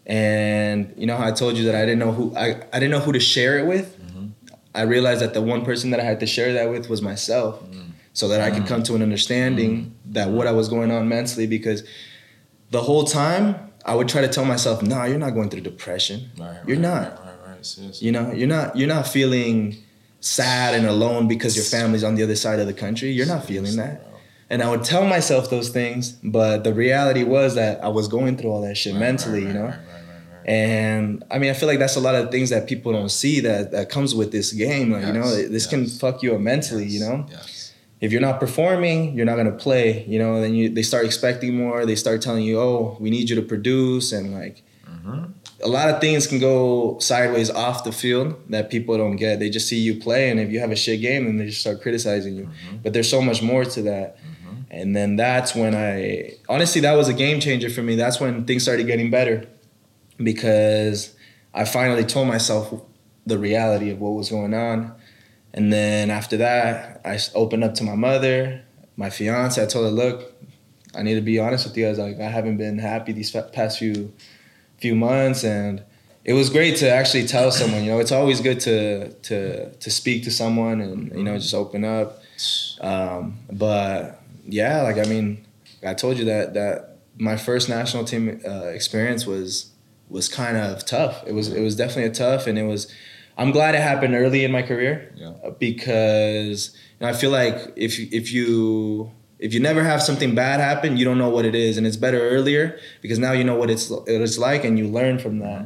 [0.07, 2.91] And you know how I told you that I didn't know who I, I didn't
[2.91, 3.97] know who to share it with.
[4.01, 4.27] Mm-hmm.
[4.73, 7.61] I realized that the one person that I had to share that with was myself,
[7.63, 7.90] mm.
[8.13, 10.13] So that I could come to an understanding mm.
[10.13, 11.47] that what I was going on mentally.
[11.47, 11.83] Because
[12.69, 16.31] the whole time I would try to tell myself, "Nah, you're not going through depression.
[16.37, 17.01] Right, you're right, not.
[17.01, 17.65] Right, right, right.
[17.65, 18.05] Seriously.
[18.05, 19.77] You know, you're not you're not feeling
[20.19, 23.11] sad and alone because your family's on the other side of the country.
[23.11, 24.07] You're not feeling that.
[24.51, 28.35] And I would tell myself those things, but the reality was that I was going
[28.35, 29.63] through all that shit mentally, you know.
[29.63, 30.45] right, right, right, right.
[30.49, 33.39] And I mean, I feel like that's a lot of things that people don't see
[33.39, 34.91] that that comes with this game.
[34.91, 36.85] Like, you know, Yes, this can fuck you up mentally.
[36.85, 37.60] You know, Yes.
[38.01, 40.03] If you're not performing, you're not gonna play.
[40.05, 41.85] You know, then you they start expecting more.
[41.85, 44.63] They start telling you, oh, we need you to produce, and like
[45.05, 45.31] Mm-hmm.
[45.63, 49.39] a lot of things can go sideways off the field that people don't get.
[49.39, 51.61] They just see you play, and if you have a shit game, then they just
[51.61, 52.43] start criticizing you.
[52.43, 52.77] Mm-hmm.
[52.83, 54.17] But there's so much more to that.
[54.69, 57.95] And then that's when I honestly that was a game changer for me.
[57.95, 59.45] That's when things started getting better
[60.17, 61.13] because
[61.53, 62.73] I finally told myself
[63.25, 64.93] the reality of what was going on.
[65.53, 68.61] And then after that, I opened up to my mother,
[68.95, 69.61] my fiance.
[69.61, 70.33] I told her, "Look,
[70.95, 71.87] I need to be honest with you.
[71.87, 74.13] Was like, I haven't been happy these past few
[74.79, 75.83] few months, and
[76.25, 77.83] it was great to actually tell someone.
[77.83, 81.53] You know, it's always good to to to speak to someone and you know just
[81.53, 82.21] open up.
[82.81, 85.45] Um, but yeah, like I mean,
[85.85, 89.71] I told you that that my first national team uh, experience was
[90.09, 91.23] was kind of tough.
[91.25, 92.93] It was it was definitely a tough, and it was.
[93.37, 95.33] I'm glad it happened early in my career Yeah.
[95.59, 100.59] because you know, I feel like if if you if you never have something bad
[100.59, 103.55] happen, you don't know what it is, and it's better earlier because now you know
[103.55, 105.65] what it's what it's like, and you learn from that.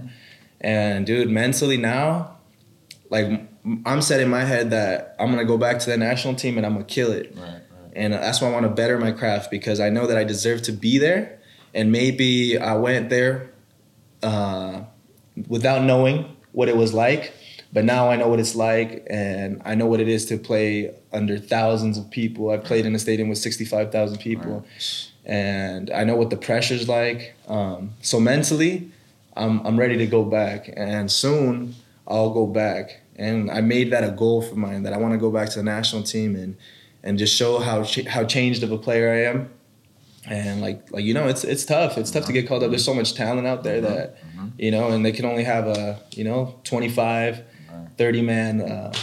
[0.62, 2.38] And dude, mentally now,
[3.10, 3.28] like
[3.86, 6.66] I'm set in my head that I'm gonna go back to the national team and
[6.66, 7.34] I'm gonna kill it.
[7.36, 7.46] Right.
[7.46, 7.62] Right.
[7.96, 10.62] And that's why I want to better my craft because I know that I deserve
[10.64, 11.40] to be there.
[11.74, 13.52] And maybe I went there
[14.24, 14.84] uh,
[15.50, 17.34] without knowing what it was like.
[17.76, 20.96] But now I know what it's like, and I know what it is to play
[21.12, 22.50] under thousands of people.
[22.50, 24.66] I've played in a stadium with 65,000 people,
[25.26, 27.36] and I know what the pressure's like.
[27.50, 28.90] Um, so mentally,
[29.36, 31.76] I'm, I'm ready to go back, and soon
[32.08, 33.02] I'll go back.
[33.18, 35.60] And I made that a goal for mine that I want to go back to
[35.60, 36.56] the national team and
[37.04, 39.50] and just show how ch- how changed of a player I am.
[40.28, 41.98] And like like you know, it's it's tough.
[41.98, 42.70] It's tough to get called up.
[42.72, 44.18] There's so much talent out there that
[44.58, 47.44] you know, and they can only have a you know 25,
[47.98, 48.94] 30 man uh,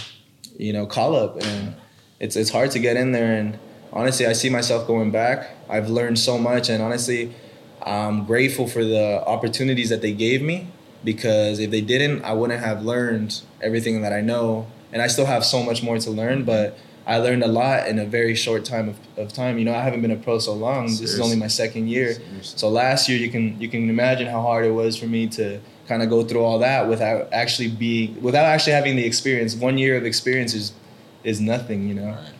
[0.57, 1.75] you know call up, and
[2.21, 3.33] it's it's hard to get in there.
[3.35, 3.59] And
[3.93, 5.51] honestly, I see myself going back.
[5.69, 7.35] I've learned so much, and honestly,
[7.85, 10.69] I'm grateful for the opportunities that they gave me
[11.05, 15.27] because if they didn't, I wouldn't have learned everything that I know, and I still
[15.27, 16.79] have so much more to learn, but.
[17.05, 19.59] I learned a lot in a very short time of, of time.
[19.59, 20.87] You know, I haven't been a pro so long.
[20.87, 22.15] This is only my second year.
[22.15, 22.59] Seriously.
[22.59, 25.59] So last year, you can you can imagine how hard it was for me to
[25.93, 29.55] kind of go through all that without actually being without actually having the experience.
[29.55, 30.73] One year of experience is
[31.23, 32.11] is nothing, you know.
[32.13, 32.33] Right.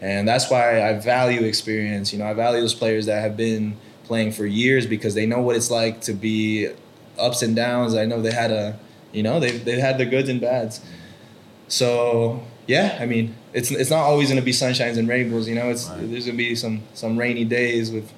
[0.00, 2.12] And that's why I value experience.
[2.12, 5.40] You know, I value those players that have been playing for years because they know
[5.40, 6.68] what it's like to be
[7.18, 7.94] ups and downs.
[7.94, 8.78] I know they had a,
[9.12, 10.80] you know, they they had the goods and bads.
[11.68, 15.48] So yeah, I mean, it's it's not always gonna be sunshines and rainbows.
[15.48, 16.10] You know, it's Right.
[16.10, 18.12] there's gonna be some some rainy days with,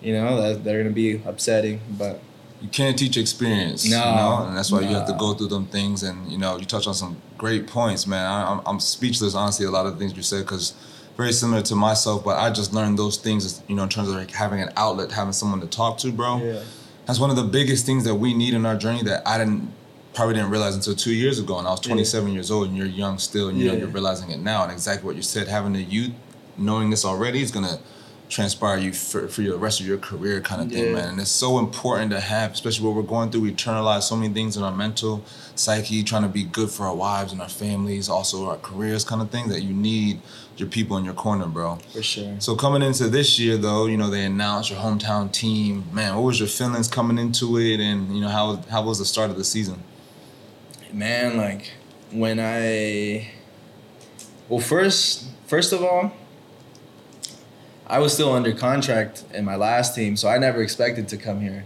[0.00, 1.80] you know, that are gonna be upsetting.
[1.90, 2.20] But
[2.60, 3.88] you can't teach experience.
[3.88, 4.44] No, you know?
[4.48, 6.02] and that's why you have to go through them things.
[6.02, 8.24] And you know, you touch on some great points, man.
[8.26, 10.74] I, I'm, I'm speechless, honestly, a lot of the things you said because
[11.16, 12.24] very similar to myself.
[12.24, 15.12] But I just learned those things, you know, in terms of like having an outlet,
[15.12, 16.38] having someone to talk to, bro.
[16.38, 16.62] yeah,
[17.06, 19.72] That's one of the biggest things that we need in our journey that I didn't
[20.14, 21.58] probably didn't realize until two years ago.
[21.58, 23.78] And I was 27 years old, and you're young still, and you know, Yeah.
[23.80, 24.64] you're realizing it now.
[24.64, 26.10] And exactly what you said, having the youth,
[26.56, 27.78] knowing this already is gonna
[28.28, 31.08] transpire you for, for your rest of your career, kind of thing, man.
[31.10, 33.40] And it's so important to have, especially what we're going through.
[33.42, 36.94] We internalize so many things in our mental psyche, trying to be good for our
[36.94, 40.20] wives and our families, also our careers, kind of thing that you need
[40.56, 41.76] your people in your corner, bro.
[41.92, 42.34] for sure.
[42.40, 45.84] So coming into this year, though, you know they announced your hometown team.
[45.92, 49.04] Man, what was your feelings coming into it, and you know how how was the
[49.04, 49.82] start of the season?
[50.92, 51.70] man like
[52.12, 53.30] when i
[54.48, 56.10] well first first of all
[57.88, 61.40] i was still under contract in my last team so i never expected to come
[61.40, 61.64] here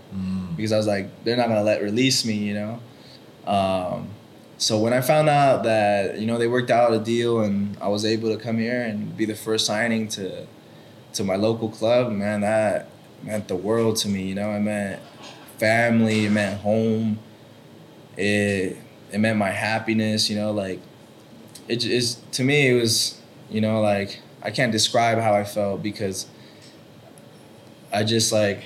[0.57, 2.81] because i was like they're not gonna let release me you know?
[3.47, 4.09] Um,
[4.59, 7.89] so when i found out that you know they worked out a deal and i
[7.89, 10.47] was able to come here and be the first signing to
[11.15, 12.89] to my local club man that
[13.23, 14.51] meant the world to me you know?
[14.53, 15.01] It meant
[15.59, 17.19] family it meant home
[18.17, 18.77] it
[19.13, 20.53] it meant my happiness you know?
[20.53, 20.81] Like
[21.69, 22.01] it j-
[22.33, 26.27] to me it was you know like i can't describe how i felt because
[27.93, 28.65] i just like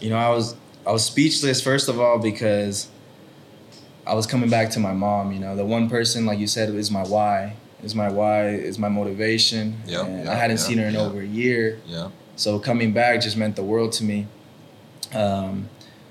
[0.00, 2.88] you know i was i was speechless first of all because
[4.06, 6.68] i was coming back to my mom you know the one person like you said
[6.70, 10.62] is my why is my why is my motivation Yeah, and yeah, i hadn't yeah,
[10.62, 11.00] seen her in yeah.
[11.00, 14.26] over a year Yeah, so coming back just meant the world to me.
[15.12, 15.68] Um,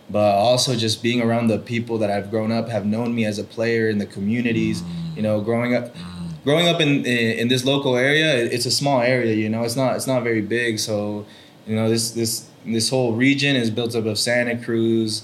[0.09, 3.39] but also just being around the people that I've grown up have known me as
[3.39, 4.81] a player in the communities.
[4.81, 5.15] Mm.
[5.15, 5.95] You know, growing up,
[6.43, 9.33] growing up in, in in this local area, it's a small area.
[9.35, 10.79] You know, it's not it's not very big.
[10.79, 11.25] So,
[11.67, 15.23] you know, this this this whole region is built up of Santa Cruz,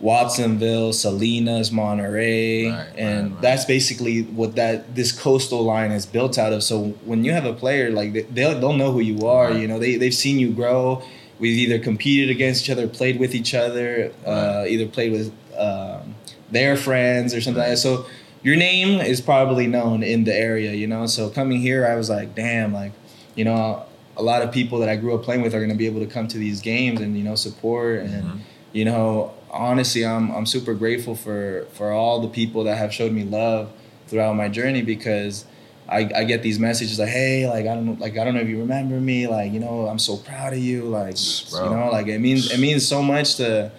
[0.00, 3.42] Watsonville, Salinas, Monterey, Right, and right, right.
[3.42, 6.62] that's basically what that this coastal line is built out of.
[6.62, 9.52] So when you have a player like they- they'll they'll know who you are.
[9.52, 11.02] You know, they they've seen you grow.
[11.38, 16.14] We've either competed against each other, played with each other, uh, either played with um,
[16.50, 17.78] their friends or something like that.
[17.78, 18.06] So
[18.42, 21.06] your name is probably known in the area, you know.
[21.06, 22.92] So coming here, I was like, damn, like,
[23.34, 23.84] you know,
[24.16, 26.00] a lot of people that I grew up playing with are going to be able
[26.00, 28.38] to come to these games and you know support and Mhm.
[28.72, 33.10] you know honestly I'm I'm super grateful for for all the people that have showed
[33.12, 33.70] me love
[34.08, 35.46] throughout my journey because
[35.88, 38.40] I, I get these messages like hey like I don't know like I don't know
[38.42, 41.16] if you remember me like you know I'm so proud of you like
[41.50, 41.64] Bro.
[41.64, 43.72] you know like it means it means so much to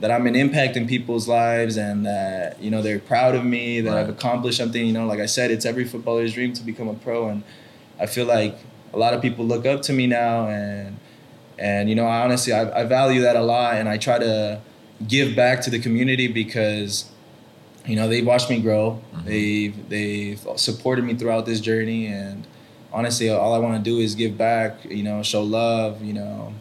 [0.00, 3.80] that I'm an impact in people's lives and that you know they're proud of me
[3.80, 6.88] that I've accomplished something you know like I said it's every footballer's dream to become
[6.88, 7.28] a pro.
[7.28, 7.42] And
[7.98, 8.58] I feel like
[8.92, 10.98] a lot of people look up to me now and
[11.58, 13.76] and you know I honestly I, I value that a lot.
[13.76, 14.60] And I try to
[15.06, 17.10] give back to the community because
[17.86, 19.00] you know they've watched me grow.
[19.14, 19.24] Mhm.
[19.24, 22.06] they've they've supported me throughout this journey.
[22.06, 22.46] And
[22.92, 26.52] honestly all I want to do is give back you know show love you know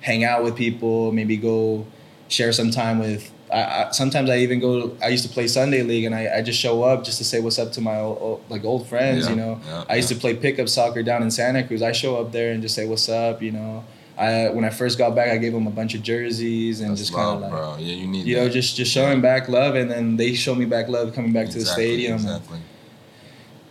[0.00, 1.86] hang out with people maybe go
[2.28, 4.96] share some time with I, I, sometimes I even go.
[5.02, 7.40] I used to play Sunday league, and I, I just show up just to say
[7.40, 9.24] what's up to my old, old, like old friends.
[9.24, 10.16] Yeah, You know, yeah, I used yeah.
[10.16, 11.82] to play pickup soccer down in Santa Cruz.
[11.82, 13.42] I show up there and just say what's up.
[13.42, 13.84] You know,
[14.18, 17.00] I when I first got back, I gave them a bunch of jerseys and That's
[17.00, 17.76] just kind of like bro.
[17.78, 18.50] Yeah, you need you know that.
[18.50, 21.58] just just showing back love, and then they show me back love coming back to
[21.58, 22.14] the stadium.
[22.14, 22.58] Exactly.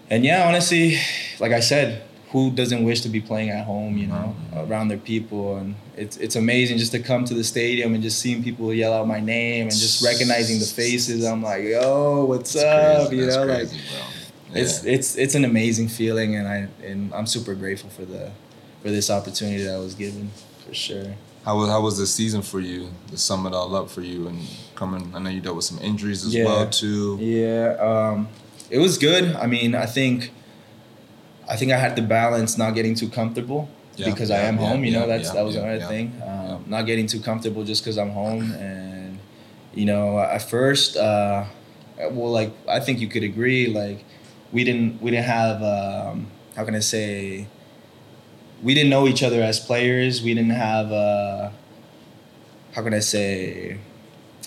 [0.10, 0.98] And yeah, honestly,
[1.40, 4.70] like I said, who doesn't wish to be playing at home, you know, Mhm.
[4.70, 5.58] around their people?
[5.58, 8.94] And it's it's amazing just to come to the stadium and just seeing people yell
[8.94, 11.24] out my name and just recognizing the faces.
[11.26, 13.08] I'm like, yo, what's It's up?
[13.08, 13.16] crazy.
[13.18, 14.62] You That's know, crazy, like bro.
[14.62, 18.32] it's it's it's an amazing feeling, and I and I'm super grateful for the
[18.84, 20.30] for this opportunity that I was given
[20.68, 21.16] for sure.
[21.46, 22.90] How was how was the season for you?
[23.12, 24.40] To sum it all up for you and
[24.76, 25.12] coming.
[25.16, 26.44] I know you dealt with some injuries as Yeah.
[26.44, 27.18] well too.
[27.22, 28.28] Yeah, um,
[28.70, 29.34] it was good.
[29.36, 30.32] I mean, I think,
[31.48, 34.68] I think I had to balance not getting too comfortable Yeah, because I am yeah,
[34.68, 34.84] home.
[34.86, 36.08] You know, that's yeah, that was yeah, another yeah, thing.
[36.22, 36.58] Um, yeah.
[36.68, 39.18] Not getting too comfortable just because I'm home, and
[39.74, 41.46] you know, at first, uh,
[42.12, 44.04] well, like I think you could agree, like
[44.52, 47.48] we didn't we didn't have um, how can I say.
[48.64, 50.22] We didn't know each other as players.
[50.24, 51.50] We didn't have uh,
[52.74, 53.78] how can I say,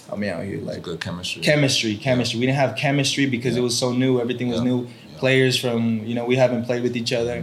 [0.07, 1.43] help me out here, Like good chemistry.
[1.43, 3.61] chemistry chemistry we didn't have chemistry because Yeah.
[3.61, 4.65] it was so new everything was Yeah.
[4.71, 5.00] new Yeah.
[5.21, 7.39] Players from you know we haven't played with each other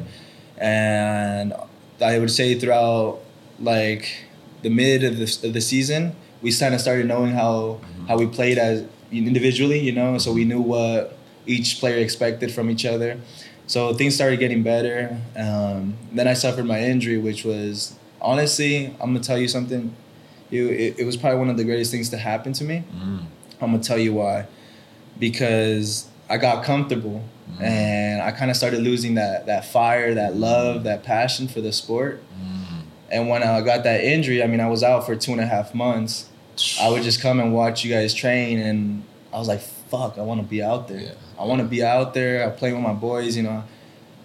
[0.58, 1.54] and
[2.02, 3.20] i would say throughout
[3.60, 4.04] like
[4.64, 8.08] the mid of the, of the season we kind of started knowing how Mhm.
[8.10, 11.00] how we played as individually you know so we knew what
[11.46, 13.12] each player expected from each other
[13.74, 14.98] so things started getting better
[15.46, 15.82] um,
[16.18, 17.74] then i suffered my injury which was
[18.22, 19.84] honestly i'm gonna tell you something
[20.52, 23.20] it, it, it was probably one of the greatest things to happen to me Mm.
[23.60, 24.46] I'm gonna tell you why.
[25.18, 27.62] Because I got comfortable Mhm.
[27.64, 31.72] and I kind of started losing that that fire, that love, that passion for the
[31.72, 32.22] sport.
[32.34, 32.82] Mm.
[33.12, 35.46] And when I got that injury, I mean, I was out for two and a
[35.46, 36.26] half months.
[36.82, 40.22] I would just come and watch you guys train, and I was like, "Fuck, I
[40.24, 41.00] want to be out there.
[41.00, 41.12] Yeah.
[41.40, 42.46] I want to be out there.
[42.46, 43.64] I play with my boys, you know."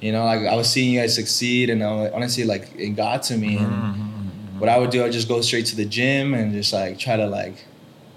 [0.01, 3.23] You know, like I was seeing you guys succeed, and I, honestly, like it got
[3.25, 3.57] to me.
[3.59, 4.59] And Mhm.
[4.59, 6.99] what I would do, I would just go straight to the gym and just like
[6.99, 7.55] try to like,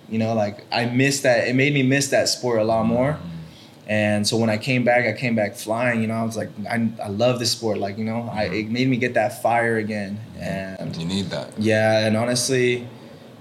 [0.10, 1.48] you know, like I missed that.
[1.48, 3.14] It made me miss that sport a lot more.
[3.14, 3.20] Mhm.
[3.88, 6.02] And so when I came back, I came back flying.
[6.02, 7.78] You know, I was like, I, I love this sport.
[7.78, 10.20] Like, you know, I, it made me get that fire again.
[10.40, 11.60] And You need that.
[11.60, 12.88] yeah, and honestly,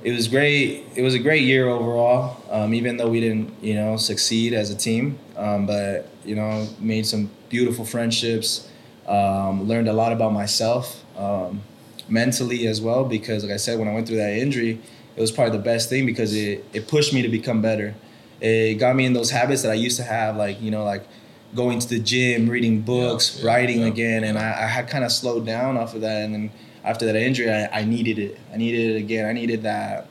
[0.03, 0.85] it was great.
[0.95, 2.37] It was a great year overall.
[2.51, 6.69] Um, even though we didn't, you know, succeed as a team, um, but you know,
[6.79, 8.69] made some beautiful friendships.
[9.07, 11.61] Um, learned a lot about myself, um,
[12.09, 13.05] mentally as well.
[13.05, 14.79] Because, like I said, when I went through that injury,
[15.17, 17.95] it was probably the best thing because it it pushed me to become better.
[18.41, 21.05] It got me in those habits that I used to have, like you know, like
[21.55, 24.39] going to the gym, reading books, yeah, writing yeah, again, and.
[24.39, 26.51] I, I had kind of slowed down off of that, and then
[26.85, 28.39] after that injury, I, I needed it.
[28.53, 29.27] I needed it again.
[29.27, 30.07] I needed that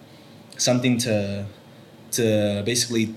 [0.58, 1.46] something to
[2.12, 3.16] to basically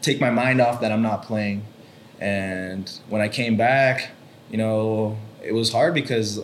[0.00, 1.64] take my mind off that I'm not playing.
[2.20, 4.10] And when I came back,
[4.50, 6.40] you know, it was hard because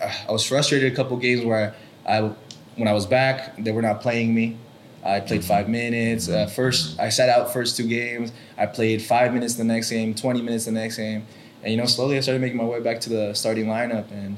[0.00, 1.74] I, I was frustrated a couple games where
[2.06, 2.32] I, I
[2.76, 4.56] when I was back, they were not playing me.
[5.04, 6.28] I played five minutes.
[6.28, 8.32] Uh, first, I sat out first two games.
[8.56, 11.26] I played five minutes the next game, twenty minutes the next game,
[11.62, 14.36] and you know, slowly I started making my way back to the starting lineup, and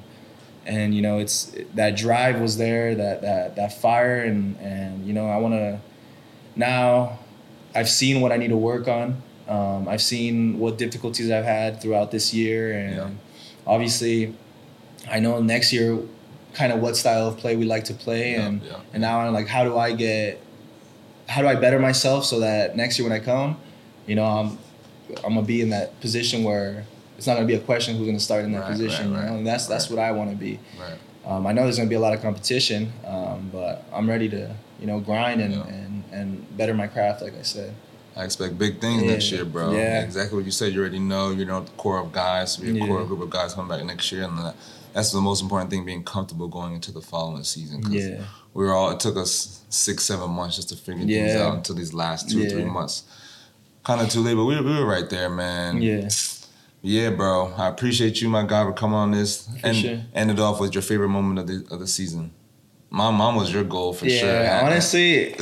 [0.66, 5.12] and you know, it's that drive was there, that that that fire, and and you
[5.12, 5.81] know, I want to
[6.56, 7.19] now.
[7.77, 9.21] I've seen what I need to work on.
[9.48, 13.08] Um, I've seen what difficulties I've had throughout this year, and Yeah.
[13.67, 14.33] obviously,
[15.10, 15.98] I know next year,
[16.52, 18.77] kind of what style of play we like to play, Yeah, and yeah.
[18.92, 20.40] and now I'm like, how do I get,
[21.29, 23.56] how do I better myself so that next year when I come,
[24.06, 24.58] you know, I'm,
[25.25, 26.85] I'm gonna be in that position where
[27.16, 29.31] it's not gonna be a question who's gonna start in that Right, position, right, you
[29.31, 29.96] know, and that's that's right.
[29.96, 30.58] what I want to be.
[30.79, 30.98] Right.
[31.27, 34.54] Um, I know there's gonna be a lot of competition, um, but I'm ready to,
[34.81, 35.66] you know, grind and, Yeah.
[35.66, 37.72] and, and better my craft, like I said.
[38.16, 39.10] I expect big things Yeah.
[39.12, 39.72] next year, bro.
[39.72, 40.02] Yeah.
[40.02, 40.72] Exactly what you said.
[40.72, 41.31] You already know.
[41.31, 42.56] You know the core of guys.
[42.58, 42.87] Be a Yeah.
[42.87, 44.54] core group of guys coming back next year, and the
[44.94, 47.82] that's the most important thing, being comfortable going into the following season.
[47.82, 48.22] 'cause Yeah.
[48.54, 48.90] we were all.
[48.90, 52.38] It took us six, seven months just to figure things out until these last two,
[52.40, 52.48] Yeah.
[52.50, 53.02] three months.
[53.82, 55.82] Kind of too late, but we, we were right there, man.
[55.82, 56.08] Yeah.
[56.80, 57.52] Yeah, bro.
[57.56, 59.98] I appreciate you, my guy, for coming on this For and sure.
[60.14, 62.30] end it off with your favorite moment of the of the season.
[62.90, 64.30] My mom was your goal for yeah, sure.
[64.30, 65.40] And- honestly, it,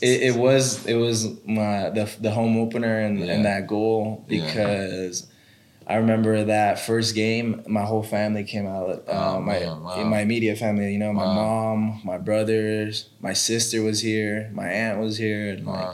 [0.00, 3.32] it was it was my the the home opener and, Yeah.
[3.32, 4.46] and that goal Yeah.
[4.46, 5.26] because
[5.86, 7.62] I remember that first game.
[7.66, 8.90] My whole family came out.
[9.08, 10.04] Uh, Oh, my man, wow.
[10.04, 10.92] my immediate family.
[10.92, 11.34] You know, my Wow.
[11.34, 14.50] mom, my brothers, my sister was here.
[14.54, 15.88] My aunt was here, and like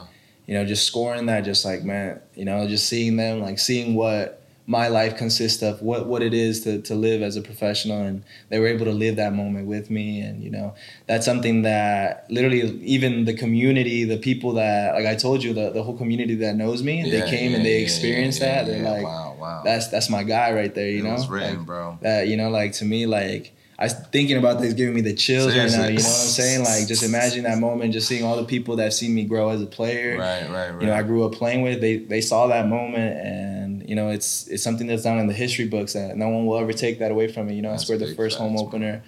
[0.47, 3.95] you know, just scoring that, just like man, you know, just seeing them, like seeing
[3.95, 4.38] what
[4.71, 8.23] my life consists of, what what it is to to live as a professional, and
[8.51, 10.75] they were able to live that moment with me, and you know,
[11.07, 12.61] that's something that literally
[12.97, 16.55] even the community, the people that, like I told you, the the whole community that
[16.55, 18.67] knows me, Yeah, they came yeah, and they yeah, experienced that.
[18.67, 19.63] They're like, wow, wow.
[19.65, 21.99] that's that's my guy right there, you it know, was written, Like, bro.
[22.03, 23.55] that you know, like to me, like.
[23.81, 25.87] I thinking about this, giving me the chills right now.
[25.87, 26.65] You know what I'm saying?
[26.65, 29.63] Like, just imagine that moment, just seeing all the people that seen me grow as
[29.63, 30.81] a player Right, right, right.
[30.81, 31.81] you know I grew up playing with.
[31.81, 35.33] They they saw that moment, and you know it's it's something that's down in the
[35.33, 37.55] history books that no one will ever take that away from me.
[37.55, 39.05] You know, I That's scored the first home opener,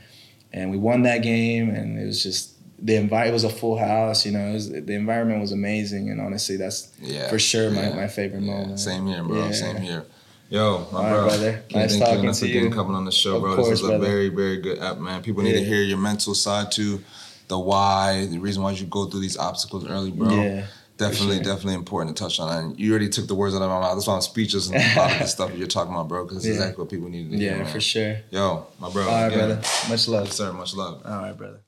[0.52, 3.76] and we won that game, and it was just the envi- It was a full
[3.76, 4.24] house.
[4.24, 7.88] You know, it was, the environment was amazing, and honestly, that's yeah, for sure my,
[7.88, 8.52] yeah, my favorite yeah.
[8.52, 8.78] moment.
[8.78, 9.50] Same here, bro.
[9.50, 10.04] Same here.
[10.50, 11.24] Yo, my All right, bro.
[11.28, 11.52] brother.
[11.68, 12.70] Can't Nice thank talking enough to getting you.
[12.74, 13.54] coming on the show, Of bro.
[13.56, 15.22] course, this is a very, very good app, man.
[15.22, 17.02] People need to hear your mental side too,
[17.48, 20.28] the why, the reason why you go through these obstacles early, bro.
[20.28, 21.44] Yeah, Definitely, sure.
[21.44, 22.52] definitely important to touch on.
[22.64, 23.94] And you already took the words out of my mouth.
[23.94, 26.24] That's why I'm speechless on a lot of the stuff you're talking about, bro.
[26.24, 26.52] Because it's Yeah.
[26.54, 27.52] exactly what people need to hear.
[27.52, 27.72] yeah, man.
[27.72, 28.16] for sure.
[28.30, 29.04] Yo, my bro.
[29.04, 29.38] All right, again.
[29.48, 29.62] brother.
[29.88, 30.24] Much love.
[30.26, 30.52] Yes, sir.
[30.52, 31.00] Much love.
[31.06, 31.60] All right, brother.